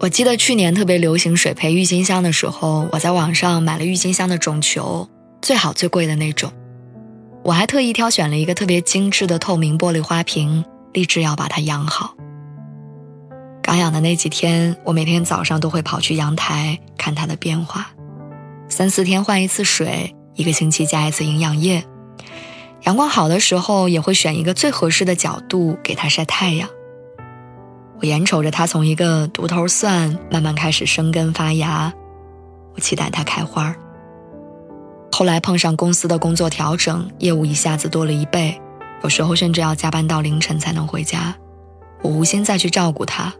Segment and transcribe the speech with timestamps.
[0.00, 5.06] 我记得去年特别流行水培郁金香的时候，我在网上买了郁金香的种球，
[5.42, 6.50] 最好最贵的那种。
[7.44, 10.64] 我还特意挑选了一个特别精致的透明玻璃花瓶，
[10.94, 12.14] 立志要把它养好。
[13.60, 17.90] 刚养的那几天，我每天早上都会跑去阳台看它的变化，
[18.70, 21.84] 三四天换一次水，一个星期加一次营养液。
[22.84, 26.70] 阳光好的时候，也会选一个最合适的角度给它晒太阳。
[28.00, 31.92] 我眼瞅着它从一个独头蒜慢慢开始生根发芽，
[32.74, 33.76] 我期待它开花。
[35.12, 38.58] 后来碰上公司的工作调整，业务一下子多了一倍，
[39.02, 41.34] 有时候甚至要加班到凌晨才能回家。
[42.00, 43.34] 我无心再去照顾它。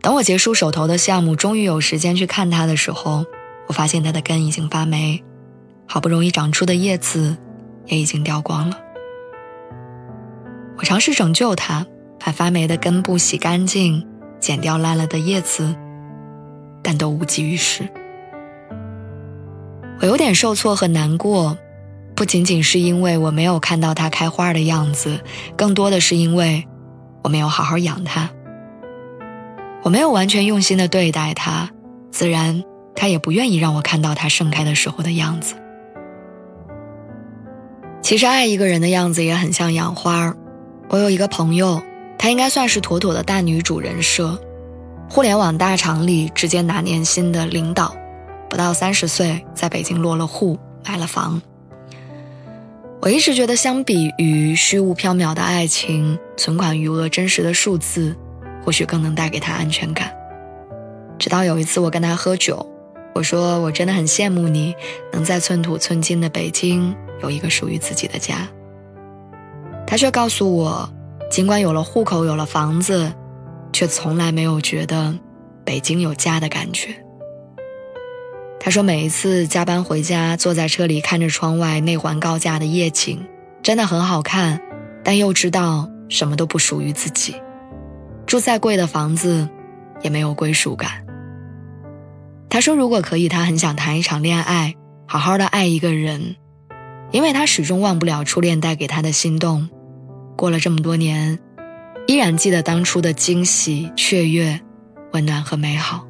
[0.00, 3.26] 等我结束手头的项目，终于有时间去看它的时候，
[3.66, 5.22] 我发现它的根已经发霉，
[5.86, 7.36] 好不容易长出的叶子
[7.84, 8.78] 也已经掉光了。
[10.78, 11.86] 我尝试拯救它。
[12.24, 14.06] 把发霉的根部洗干净，
[14.38, 15.74] 剪掉烂了的叶子，
[16.80, 17.88] 但都无济于事。
[20.00, 21.58] 我有点受挫和难过，
[22.14, 25.20] 不仅仅是因为我没有看到它开花的样子，
[25.56, 26.64] 更多的是因为
[27.24, 28.30] 我没有好好养它。
[29.82, 31.70] 我没有完全用心的对待它，
[32.12, 32.62] 自然
[32.94, 35.56] 它也不愿意让我看到它盛开的时候的样子。
[38.00, 40.36] 其实爱一个人的样子也很像养花儿
[40.88, 41.82] 我有一个朋友。
[42.22, 44.40] 她应该算是妥妥的大女主人设，
[45.10, 47.96] 互联网大厂里直接拿年薪的领导，
[48.48, 50.56] 不到三十岁在北京落了户
[50.86, 51.42] 买了房。
[53.00, 58.14] 我一直觉得，相比于虚无缥缈的爱情，存款余额真实的数字，
[58.64, 60.14] 或许更能带给她安全感。
[61.18, 62.64] 直到有一次我跟她喝酒，
[63.16, 64.72] 我说我真的很羡慕你，
[65.12, 68.48] 能在寸土寸金的北京有一个属于自己的家。
[69.84, 70.88] 她却告诉我。
[71.32, 73.10] 尽管有了户口，有了房子，
[73.72, 75.18] 却从来没有觉得
[75.64, 76.94] 北京有家的感觉。
[78.60, 83.26] 他说，每一次加班回家，坐在车里看着窗外内环高架的夜景，
[83.62, 84.60] 真的很好看，
[85.02, 87.34] 但又知道什么都不属于自己。
[88.26, 89.48] 住再贵的房子，
[90.02, 91.06] 也没有归属感。
[92.50, 94.74] 他说，如果可以，他很想谈一场恋爱，
[95.06, 96.36] 好好的爱一个人，
[97.10, 99.70] 因为他始终忘不了初恋带给他的心动。
[100.42, 101.38] 过了这么多年，
[102.08, 104.60] 依然记得当初的惊喜、雀跃、
[105.12, 106.04] 温暖和美好。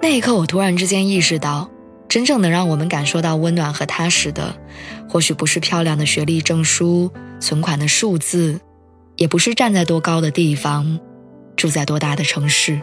[0.00, 1.68] 那一刻，我突然之间意识到，
[2.08, 4.54] 真正能让我们感受到温暖和踏实的，
[5.08, 8.60] 或许不是漂亮的学历证书、存款的数字，
[9.16, 11.00] 也不是站在多高的地方、
[11.56, 12.80] 住在多大的城市，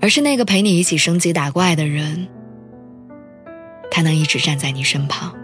[0.00, 2.28] 而是那个陪你一起升级打怪的人，
[3.90, 5.34] 他能一直站在你身旁。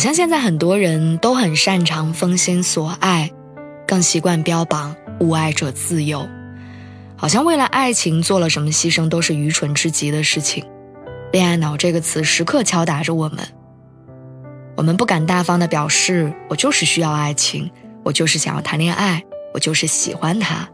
[0.00, 3.30] 好像现在很多人都很擅长封心锁爱，
[3.86, 6.26] 更习惯标榜无爱者自由，
[7.16, 10.64] 好像为了爱情做了什么牺牲都是愚蠢至极的事情。
[11.32, 13.46] 恋爱脑这个词时刻敲打着我们，
[14.74, 17.70] 我们不敢大方的表示我就是需要爱情，
[18.02, 19.22] 我就是想要谈恋爱，
[19.52, 20.66] 我就是喜欢他。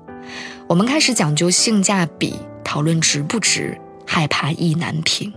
[0.68, 3.76] 我们开始讲究性价比，讨论值不值，
[4.06, 5.32] 害怕意难平。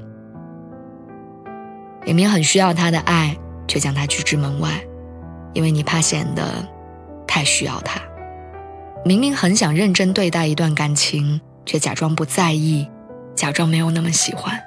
[2.06, 3.36] 明明很需要他的爱。
[3.70, 4.84] 却将他拒之门外，
[5.54, 6.68] 因为你怕显得
[7.28, 8.02] 太需要他。
[9.06, 12.90] 明明很想认真对待一段感情，却假装不在意，
[13.36, 14.60] 假装没有那么喜欢。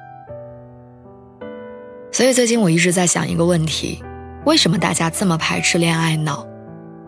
[2.13, 4.03] 所以最近我一直在想一个问题：
[4.47, 6.47] 为什么大家这么排斥恋爱脑？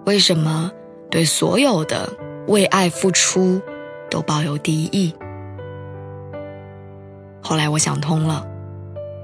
[0.05, 0.71] 为什么
[1.11, 2.13] 对所有的
[2.49, 3.63] 为爱付出
[4.11, 5.15] 都抱有敌意？
[7.41, 8.47] 后来我想通了，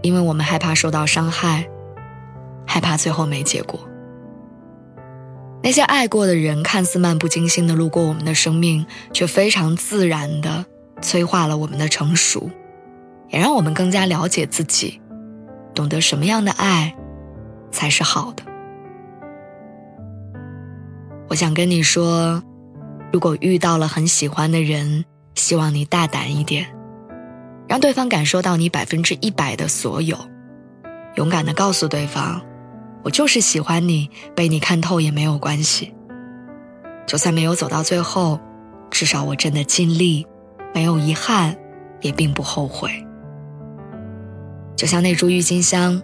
[0.02, 1.68] 因为我们害怕受到伤害。
[2.70, 3.80] 害怕最后没结果。
[5.60, 10.64] 那些爱过的人，看似漫不经心的路过我们的生命，却非常自然的
[11.02, 12.48] 催化了我们的成熟，
[13.28, 15.00] 也让我们更加了解自己，
[15.74, 16.94] 懂得什么样的爱
[17.72, 18.44] 才是好的。
[21.28, 22.40] 我想跟你说，
[23.12, 26.68] 如果遇到了很喜欢的人，希望你大胆一点，
[27.66, 30.16] 让对方感受到你百分之一百的所有，
[31.16, 32.40] 勇敢的告诉对方。
[33.02, 35.94] 我就是喜欢你，被你看透也没有关系。
[37.06, 38.38] 就算没有走到最后，
[38.90, 40.26] 至少我真的尽力，
[40.74, 41.56] 没有遗憾，
[42.02, 42.90] 也并不后悔。
[44.76, 46.00] 就像那株郁金香，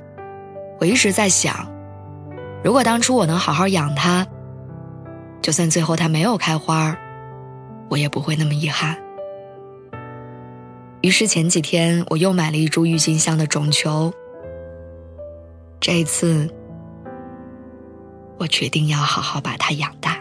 [0.81, 1.71] 我一直在想，
[2.65, 4.27] 如果当初我能好好养它，
[5.43, 6.97] 就算最后它没有开花，
[7.91, 8.97] 我也不会那么遗憾。
[11.03, 14.13] 于是前几天我又买了一株郁金香的种球，
[15.79, 16.51] 这一次。
[18.39, 20.16] 我决定要好好把它养大。